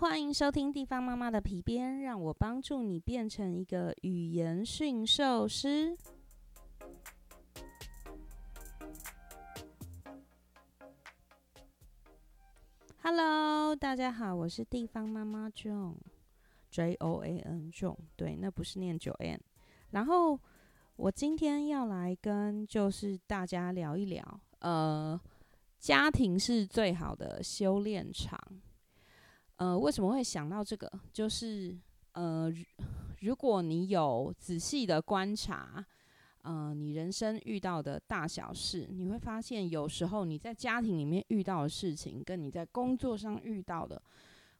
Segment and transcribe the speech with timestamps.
[0.00, 5.94] 欢迎收听地方妈妈的皮鞭，让我帮助你变成一个语言驯兽师。
[13.02, 19.38] Hello，大家好，我是地方妈妈 Joan，J O A N Joan，对，那不是念九 N。
[19.90, 20.40] 然后
[20.96, 25.20] 我今天要来跟就是大家聊一聊，呃，
[25.78, 28.40] 家庭是最好的修炼场。
[29.60, 30.90] 呃，为什么会想到这个？
[31.12, 31.76] 就是
[32.12, 32.50] 呃，
[33.20, 35.84] 如果你有仔细的观察，
[36.40, 44.00] 呃，你人生遇到的大小事，你会发现，有时候你在家庭里面遇到的事情，跟你在工作上遇到的，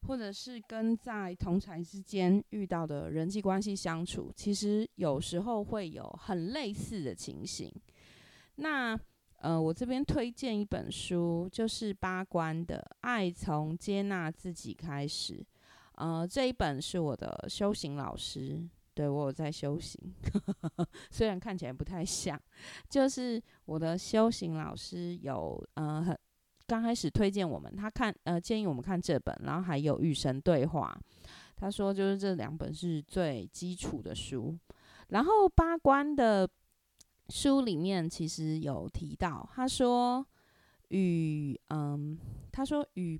[0.07, 7.73] 或者是跟在同才之间遇到的人际关系相处，其实有时候会有很类似的情形。
[8.57, 8.95] 那
[9.41, 15.35] 呃，我这边推荐一本书，就是八关的《爱从接纳自己开始》。
[15.95, 19.99] 呃，这一本是我的修行老师，对我有在修行，
[21.11, 22.39] 虽然看起来不太像。
[22.87, 26.19] 就是我的修行老师有呃，很
[26.67, 30.95] 刚开始推荐我们，他看呃建议我们看这本，然后还有《与神对话》，
[31.57, 34.55] 他说就是这两本是最基础的书。
[35.09, 36.47] 然后八关的。
[37.31, 40.27] 书里面其实有提到，他说
[40.89, 42.19] 与嗯，
[42.51, 43.19] 他说与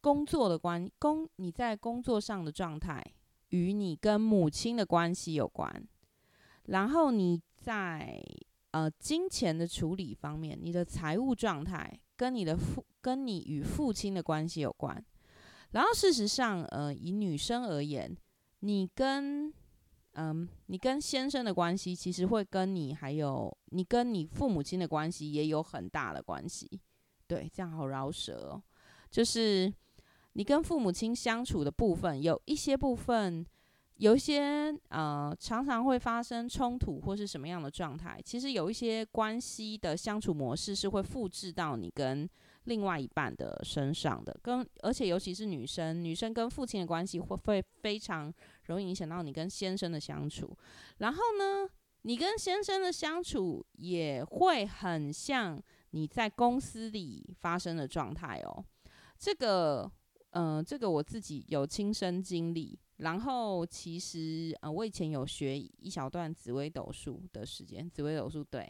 [0.00, 3.02] 工作的关工你在工作上的状态
[3.50, 5.86] 与你跟母亲的关系有关，
[6.64, 8.20] 然后你在
[8.72, 15.04] 呃金钱的处理方面，你的财务状态跟你的父跟你与父亲的关系有关，
[15.70, 18.16] 然后事实上呃以女生而言，
[18.60, 19.52] 你跟
[20.18, 26.80] 嗯，你跟先生的关系其实会跟你还有你跟你父母亲的关系也有很大的关系。
[27.26, 28.62] 对，这样好饶舌哦。
[29.10, 29.72] 就是
[30.32, 33.44] 你跟父母亲相处的部分，有一些部分，
[33.96, 38.18] 有一些呃，常常会发生冲突或是什么样的状态。
[38.24, 42.28] 其实有一些关系的相处模式是会复制到你跟
[42.66, 44.38] 另外一半的身上的。
[44.42, 48.32] 跟而且尤其是女生，女生跟父亲的关系会会非常。
[48.66, 50.58] 容易影响到你跟先生的相处，
[50.98, 51.70] 然后呢，
[52.02, 55.56] 你跟先生的相处也会很像
[55.90, 58.64] 你在公司里发生的状态哦。
[59.16, 59.88] 这个，
[60.30, 62.76] 嗯，这个我自己有亲身经历。
[62.96, 68.68] 然后其实，呃，我以前有学一小段紫微斗数的时间，紫微斗数对，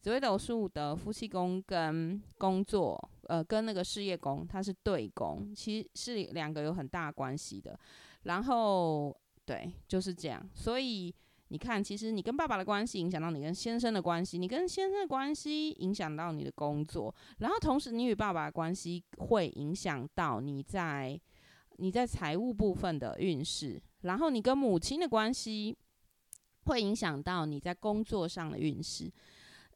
[0.00, 7.78] 紫微斗数的夫妻宫跟工作，呃，跟那个事业宫它是对宫，其实是两个有很大关系的。
[8.22, 9.16] 然后。
[9.48, 10.46] 对，就是这样。
[10.54, 11.10] 所以
[11.48, 21.18] 你看，其实你跟爸爸的关系影响到你跟先生的关系，你跟先生的关系影响到你的工作，然后同时你与爸爸的关系会影响到你在
[21.78, 25.74] 你在财务部分的运势，然后你跟母亲的关系
[26.64, 29.10] 会影响到你在工作上的运势。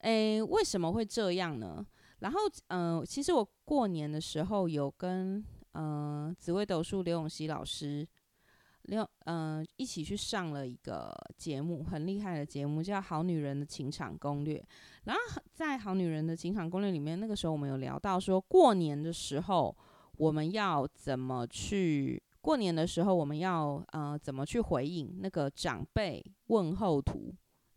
[0.03, 1.85] 诶，为什么会这样呢？
[2.21, 8.07] 然后，嗯，其实我过年的时候有跟嗯紫薇斗数刘永熙老师。
[8.87, 14.59] 刘嗯，一起去上了一个节目，很厉害的节目，叫《好女人的情场攻略》。
[15.05, 19.77] 然后在《好女人的情场攻略》里面，那个时候我们有聊到说，过年的时候
[20.17, 22.21] 我们要怎么去？
[22.41, 27.33] 过年的时候我们要呃怎么去回应那个长辈问候图？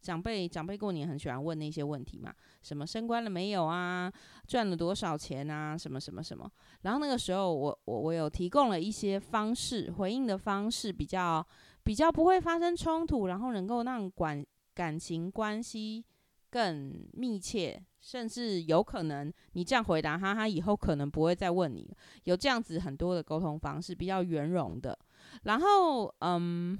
[0.06, 4.12] 长辈长辈过年很喜欢问那些问题嘛，什么升官了没有啊，
[4.48, 6.48] 赚了多少钱啊，什么什么什么。
[6.84, 11.44] 然后那个时候我我我有提供了一些方式回应的方式，比较
[11.84, 14.46] 比较不会发生冲突，然后能够让管
[14.76, 16.06] 感情关系
[16.52, 21.90] 更密切，甚至有可能你这样回答他，他以后可能不会再问你。
[22.26, 24.96] 有这样子很多的沟通方式，比较圆融的。
[25.44, 26.78] 然后嗯，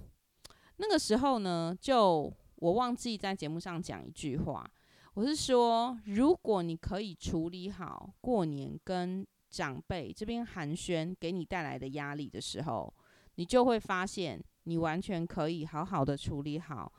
[0.78, 2.32] 那个时候呢就。
[2.58, 4.66] 我忘记在节目上讲一句话，
[5.14, 12.94] 我是说，如果你可以处理好过年跟长辈这边寒暄给你带来的压力的时候，
[13.36, 16.92] 你就会发现，你完全可以好好的处理好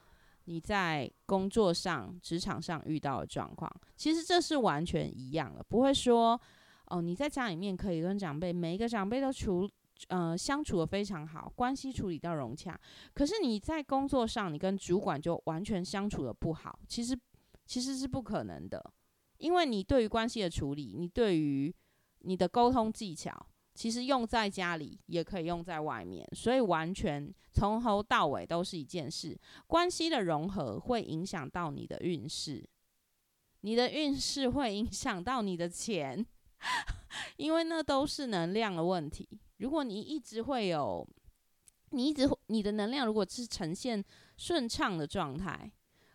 [0.44, 3.70] 你在工作上、职场上遇到的状况。
[3.96, 6.38] 其实这是完全一样的，不会说
[6.86, 9.68] 哦，你在家里面可以跟长辈每一个长辈都处。
[10.08, 12.78] 呃，相处的非常好，关系处理到融洽。
[13.14, 17.18] 可是你在工作上，你跟主管就完全相处的不好，其实
[17.64, 18.92] 其实是不可能的。
[19.38, 21.74] 因为你对于关系的处理，你对于
[22.20, 23.34] 你的沟通技巧，
[23.74, 29.38] 其实用在家里也可以用在外面，所以完全从头到尾都是一件事。
[29.66, 32.66] 关系的融合会影响到你的运势，
[33.60, 36.24] 你的运势会影响到你的钱，
[37.36, 39.28] 因为那都是能量的问题。
[39.58, 41.06] 如果你一直会有，
[41.90, 44.04] 你一直你的能量如果是呈现
[44.36, 45.70] 顺畅的状态，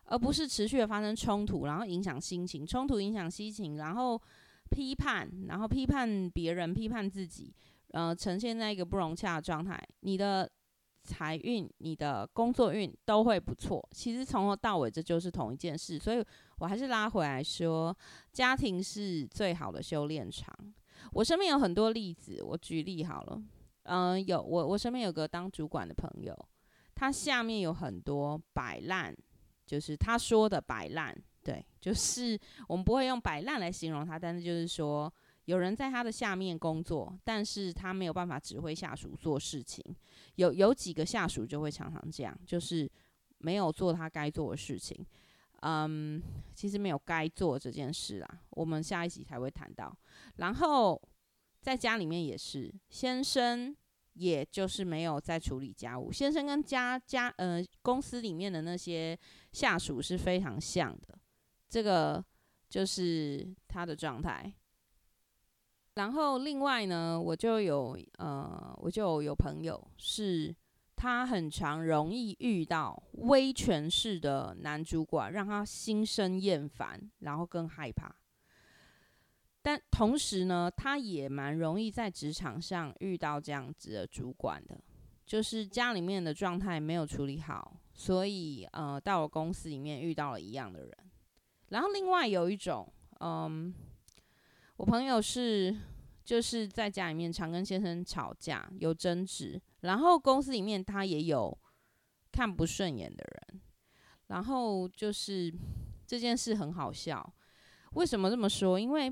[0.06, 4.22] 而不是持续的发生冲突，然后影响心情，冲突影响心情，然后
[4.70, 7.54] 批判，然后批判别人，批判自己，
[7.90, 10.50] 呃，呈现在一个不融洽的状态，你的。
[11.04, 13.84] 财运、你的工作运都会不错。
[13.92, 16.24] 其实从头到尾这就是同一件事，所以
[16.60, 17.98] 我还是拉回来说，
[18.32, 20.56] 家庭是最好的修炼场。
[21.12, 23.42] 我身边有很多例子，我举例好了。
[23.84, 26.38] 嗯，有我我身边有个当主管的朋友，
[26.96, 29.16] 他下面有很多摆烂，
[29.66, 35.12] 就是他说的摆烂，对，就是我们不会用摆烂来形容他，但是就是说。
[35.46, 39.84] 有人在他的下面工作，但是他没有办法指挥下属做事情。
[40.36, 42.90] 有有几个下属就会常常这样，就是
[43.40, 44.96] 没有做他该做的事情。
[45.62, 46.22] 嗯，
[46.54, 49.96] 其实没有该做这件事啦，我们下一集才会谈到。
[50.38, 51.02] 然后
[51.62, 53.76] 在家里面也是，先生
[54.14, 56.12] 也就是没有在处理家务。
[56.12, 59.18] 先生跟家家呃公司里面的那些
[59.52, 61.18] 下属是非常像的，
[61.70, 62.24] 这个
[62.68, 64.52] 就是他的状态。
[65.96, 70.56] 然后另外呢，我就有呃，我就有朋友是，
[71.02, 78.16] 他很常容易遇到威权式的男主管，让他心生厌烦，然后更害怕。
[79.64, 84.80] 但同时呢，他也蛮容易在职场上遇到这样子的主管的，
[85.26, 90.96] 就是家里面的状态没有处理好，所以呃，到了公司里面遇到了一样的人。
[91.70, 92.88] 然后另外有一种，
[93.22, 93.74] 嗯。
[94.78, 95.76] 我朋友是
[96.24, 101.56] 就是在家里面常跟先生吵架，有争执，然后公司里面他也有
[102.32, 103.62] 看不顺眼的人，
[104.28, 105.54] 然后就是
[106.08, 107.34] 这件事很好笑。
[107.92, 108.80] 为什么这么说？
[108.80, 109.10] 因为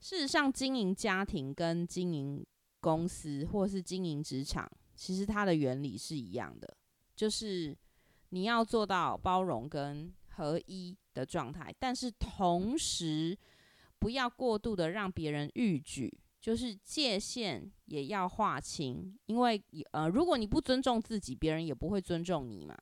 [0.00, 2.46] 事实上，经营家庭跟经营
[2.80, 6.76] 公司或是经营职场，其实它的原理是一样的，
[7.14, 7.76] 就是
[8.30, 13.38] 你要做到包容跟合一的状态，但是同时。
[13.98, 19.18] 不要过度的让别人逾矩，就是界限也要划清。
[19.26, 19.60] 因为
[19.90, 22.72] 呃，如果你不尊重自己，别人也不会尊重你嘛。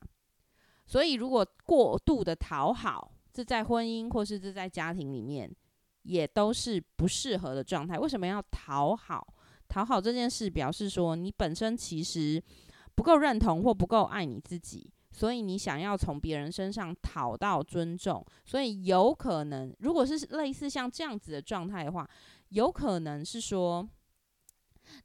[0.85, 5.51] 所以，如果过度的讨好，这在婚姻或是这在家庭里面，
[6.03, 7.99] 也都是不适合的状态。
[7.99, 9.27] 为什么要讨好？
[9.67, 12.43] 讨好这件事，表示说你本身其实
[12.95, 14.93] 不够认同或不够爱你自己。
[15.11, 22.11] 所以你想要从别人身上讨到尊重，所以有可能，如果是类似像这样子的状态的话，
[22.51, 23.89] 有可能是说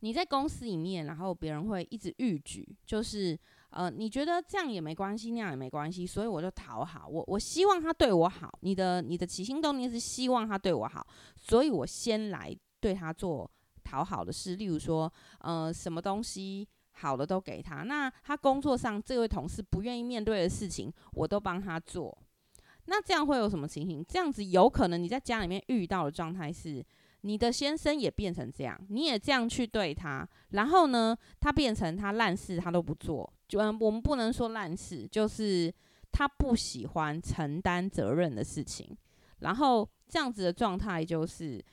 [0.02, 3.40] 你在公司里面，然后别人会一直逾矩，就是
[3.70, 8.52] 呃，你觉得这样也没关系，那样也没关系，所以我就讨好我，我希望他对我好。
[8.62, 11.06] 你的你的起心动念是希望他对我好，
[11.36, 13.50] 所以我先来对他做
[13.84, 16.68] 讨好的事，例如说，呃，什么东西。
[17.02, 22.18] 好的都给他，那他工作上这位同事不愿意面对的事情，我都帮他做。
[22.88, 24.04] 那这样会有什么情形？
[24.06, 26.86] 这样子有可能你在家里面遇到的状态是，
[27.22, 33.32] 你的先生也变成这样，你也这样去对他，然后呢，他变成他烂事他都不做。
[33.48, 35.74] 就嗯我们不能说烂事，就是
[36.12, 38.98] 他不喜欢承担责任的事情。
[39.40, 41.64] 然后这样子的状态就是，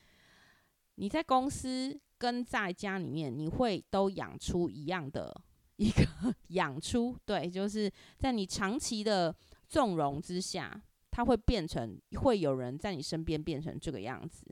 [0.97, 1.99] 你在公司。
[2.19, 5.39] 跟在家里面，你会都养出一样的
[5.77, 9.37] 一个养出，对，就是在你长期的
[9.69, 14.47] 纵容之下，他会变成会有人在你身边变成这个样子。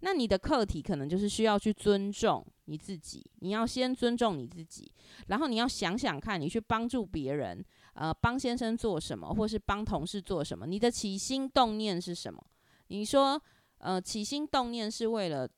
[0.00, 4.90] 那你的课题可能就是需要去尊重你自己，你要先尊重你自己，
[5.28, 7.64] 然后你要想想看，你去帮助别人，
[7.94, 12.44] 呃，帮先生做什么，或是帮同事做什么，你的起心动念是什么？
[12.88, 13.40] 你说，
[13.78, 15.48] 呃，起心动念是为了。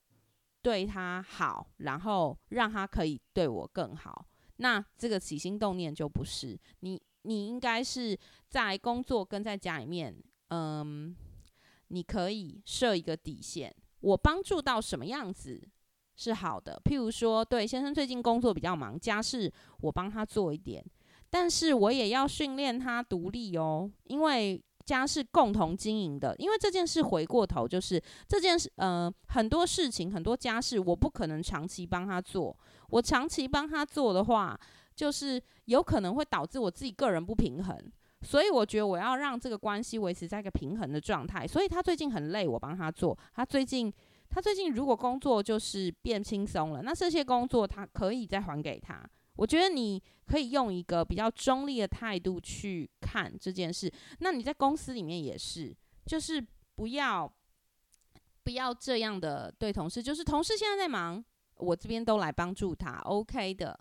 [0.64, 4.24] 对他好，然后让他可以对我更好，
[4.58, 7.02] 那这个起心动念就不是你。
[7.22, 8.16] 你应该是
[8.48, 10.16] 在工作跟在家里面，
[10.50, 11.16] 嗯，
[11.88, 13.74] 你可以设一个底线。
[14.02, 15.60] 我帮助到什么样子
[16.14, 16.78] 是好的？
[16.84, 20.84] 譬如说，对先生最近工作比较忙，家事我帮他做一点，
[21.30, 24.62] 但是我也要训练他独立哦，因为。
[24.84, 32.54] 家是共同经营的，因为这件事回过头就是这件事，呃，很多事情很多家事我不可能长期帮他做，
[32.88, 34.58] 我长期帮他做的话，
[34.96, 37.78] 就是有可能会导致我自己个人不平衡，
[38.22, 41.46] 所以我觉得我要让这个关系维持在一个平衡的状态。
[41.46, 43.92] 所以他最近很累，我帮他做；他最近
[44.30, 49.04] 他最近如果工作就是变轻松了，那这些工作他可以再还给他。
[49.36, 53.90] 我觉得你可以用一个比较中立的态度去看这件事。
[54.18, 55.74] 那你在公司里面也是，
[56.04, 56.44] 就是
[56.76, 57.30] 不要
[58.44, 60.02] 不要这样的对同事。
[60.02, 61.24] 就是同事现在在忙，
[61.56, 63.78] 我这边都来帮助他，OK 的。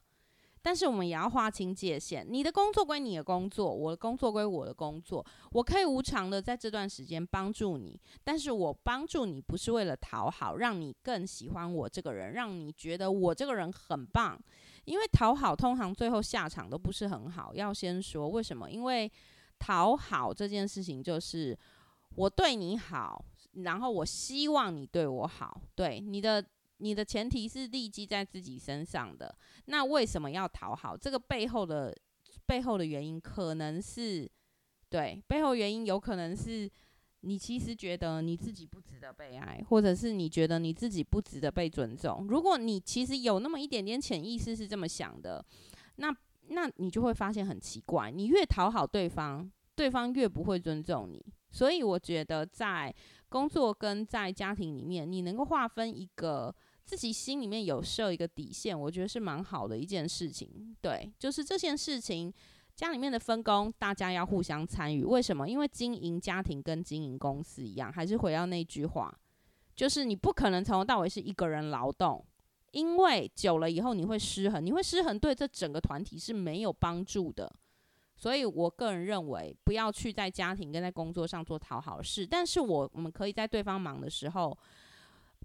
[0.63, 5.25] 但是我们也要划清界限，你的工作归你的工作，我的工作归我的工作。
[5.51, 14.39] 我可以无偿的在这段时间帮助你，但是我帮助你不是为了讨好，让你更喜欢我这个人，让你觉得我这个人很棒。
[14.85, 17.55] 因为讨好通常最后下场都不是很好。
[17.55, 18.69] 要先说为什么？
[18.69, 19.11] 因为
[19.57, 21.57] 讨好这件事情就是
[22.15, 26.45] 我对你好，然后我希望你对我好，对你的。
[26.81, 29.33] 你的前提是立基在自己身上的，
[29.65, 30.97] 那为什么要讨好？
[30.97, 31.95] 这个背后的
[32.47, 34.29] 背后的原因可能是，
[34.89, 36.69] 对，背后原因有可能是
[37.21, 42.25] 你其实觉得你自己不值得被爱，或者是你觉得你自己不值得被尊重。
[42.27, 45.45] 如果你其实有那么一点点潜意识是这么想的，
[45.97, 46.11] 那
[46.49, 51.23] 那你就会发现很奇怪，你越讨好对方，对方越不会尊重你。
[51.51, 52.93] 所以我觉得在
[53.29, 56.53] 工作跟在家庭里面，你能够划分一个。
[56.83, 60.75] 自己心里面有设一个底线，我觉得是蛮好的一件事情。
[60.81, 62.33] 对，就是这件事情，
[62.75, 65.03] 家里面的分工，大家要互相参与。
[65.03, 65.47] 为什么？
[65.47, 69.13] 因为经营家庭跟经营公司一样，还是回到那句话，
[69.75, 72.25] 就是你不可能从头到尾是一个人劳动，
[72.71, 77.49] 因为久了以后你会失衡，你会失衡，对这整个团体是没有帮助的。
[78.17, 84.57] 所以我个人认为，不要去在家庭跟在工作上做讨好事，但是我我们可以在对方忙的时候。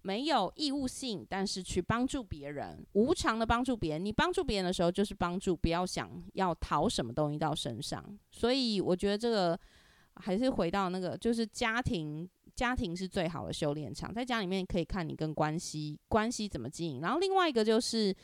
[0.06, 4.04] 没有义务性，但是去帮助别人，无偿的帮助别人。
[4.04, 8.16] 你帮助别人的时候，就是帮助，不要想要讨什么东西到身上。
[8.30, 9.58] 所以我觉得这个
[10.14, 14.14] 还是回到那个，就是家庭，家庭是最好的修炼场。
[14.14, 17.00] 在家里面可以看你跟关系关系怎么经营。
[17.00, 18.14] 然后另外一个就是，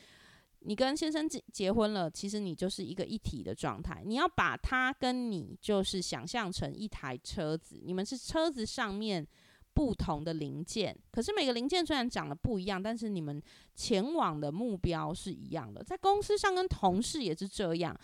[0.60, 4.04] 你跟先生结结婚了，其实你就是一个一体的状态。
[4.06, 9.26] 你要把他跟你就是想象成一台车子，你们是车子上面。
[9.74, 13.42] 不同的零件，可是每个零件虽然长得不一样，但是你们
[13.74, 15.82] 前往的目标是一样的。
[15.82, 17.98] 在公司上跟同事也是这样。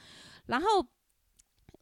[0.46, 0.86] 然后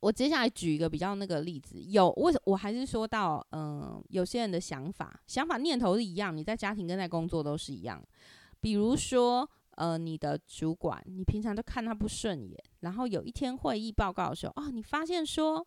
[0.00, 8.02] 我接下来举一个比较那个例子，有为什我还是说到，嗯，有些人的想法、想法念头是一样，你在家庭跟在工作都是一样。
[8.60, 15.66] 比如说，呃，你的主管，你平常都看他不顺眼，然后有一天会议报告的时候，哦，你发现说。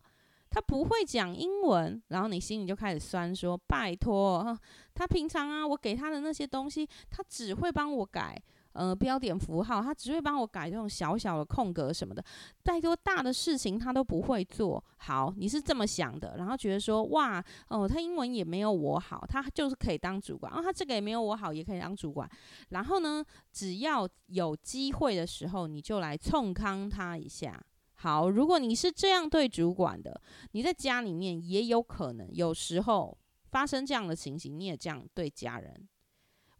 [0.50, 4.58] 他不会讲英文，然后你心里就开始酸，说拜托，
[4.94, 8.36] 他平常啊，我给他的那些东西，他只会帮我改，
[8.72, 12.24] 呃，标点符号，他只会帮我改这种小小的空格什么的，
[12.64, 15.32] 再多大的事情他都不会做好。
[15.36, 22.28] 你是这么想的，然后觉得说，哇，哦，他英文也没有我好，他就是可以当主管，然后他这个也没有我好，也可以当主管。
[22.70, 27.60] 然后呢，只要有机会的时候，你就来冲康他一下。
[28.02, 30.18] 好，如果你是这样对主管的，
[30.52, 33.18] 你在家里面也有可能有时候
[33.50, 35.86] 发生这样的情形，你也这样对家人。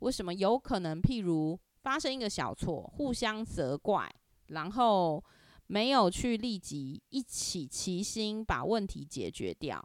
[0.01, 1.01] 为什么有可能？
[1.01, 4.07] 譬如发生一个小错，互相责怪，
[4.49, 5.25] 然后
[5.67, 9.83] 没有去立即一起齐心把问题解决掉。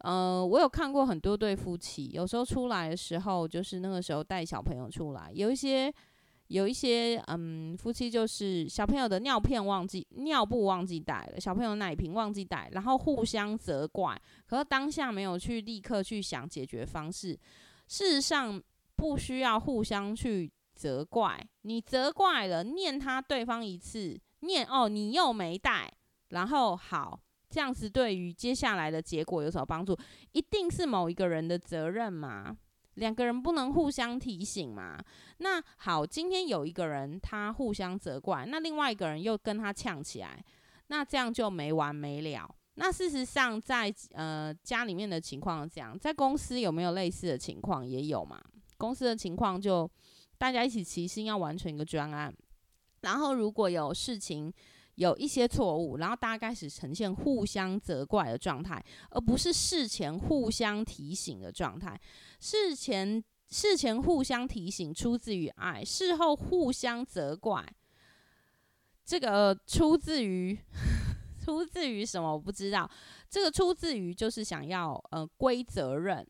[0.00, 5.90] 呃，我有看过很多对夫妻，有时候出来的时候，就是那个时候带小朋友出来，有一些。
[6.48, 17.38] 有一些嗯，夫妻就是小朋友的尿片忘记尿布忘记带了，小朋友奶瓶忘记带，然后互相责怪，可是当下没有去立刻去想解决方式。
[17.88, 18.62] 事实上
[18.96, 25.92] 不需要互相去责怪，你责怪了，念他对方一次，念哦你又没带，
[26.28, 29.96] 然后好这样子对于接下来的结果有什么帮助？
[30.32, 32.56] 一定是某一个人的责任吗？
[32.94, 34.98] 两个人不能互相提醒嘛？
[35.38, 40.44] 那好，今天有一个人他互相责怪，那另外一个人又跟他呛起来，
[40.88, 42.48] 那这样就没完没了。
[42.74, 47.86] 那事实上，在呃家里面的情况这样，在公司有没有类似的情况？
[47.86, 48.40] 也有嘛。
[48.76, 49.90] 公司的情况就
[50.38, 52.34] 大家一起齐心要完成一个专案，
[53.00, 54.52] 然后如果有事情。
[54.96, 62.00] 有一些错误，然后大家开始呈现互相责怪的状态，而不是事前互相提醒的状态。
[62.44, 67.66] 事前事前互相提醒出自于爱，事后互相责怪，
[69.02, 70.54] 这个出自于
[71.42, 72.30] 出自于什么？
[72.30, 72.90] 我不知道。
[73.30, 76.26] 这个出自于就是想要呃归责任。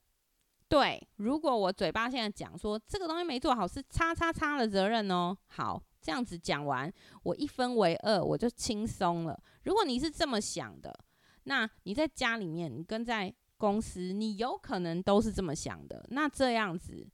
[0.68, 5.82] 对，如果我嘴巴现在讲说这个东西没做好是叉叉叉的责任哦，好。
[6.00, 6.92] 这样子讲完，
[7.24, 9.42] 我一分为二，我就轻松了。
[9.64, 10.96] 如果你是这么想的，
[11.42, 16.04] 那你在家里面，你跟在公司，你有可能都是这么想的。
[16.10, 17.08] 那这样子，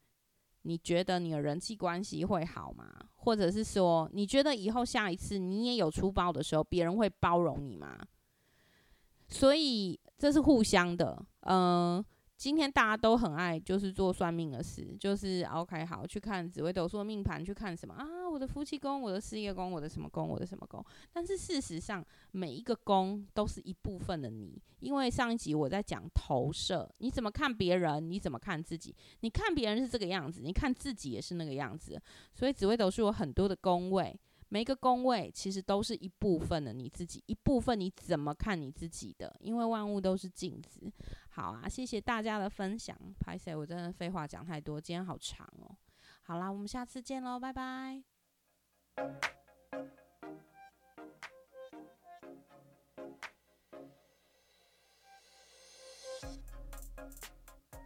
[0.62, 2.92] 你觉得你的人际关系会好吗？
[3.14, 7.96] 或者是说，你觉得以后下一次你也有出包的时候，别人会包容你吗？
[9.28, 12.04] 所以这是互相的，嗯。
[12.40, 18.06] 今天大家都很爱就是做算命的事，就是 OK 好去看紫微斗数命盘，去看什么啊？
[18.32, 20.82] 我的夫妻宫，我的事业宫，我的什么宫，我的什么宫？
[21.12, 24.58] 但是事实上，每一个宫都是一部分的你。
[24.78, 28.96] 因为上一集我在讲投射，你怎么看别人，你怎么看自己？
[29.20, 32.00] 你看别人是这个样子，你看自己也是那个样子。
[32.34, 34.18] 所以紫微斗数有很多的宫位。
[34.52, 39.32] 每一个宫位其实都是一部分的你自己，一部分你怎么看你自己的？
[39.38, 40.90] 因为万物都是镜子。
[41.40, 42.94] 好啊，谢谢大家的分享。
[43.18, 43.56] 拍谁？
[43.56, 45.74] 我真的废话讲太多，今天好长哦。
[46.20, 48.04] 好啦，我们下次见喽，拜拜。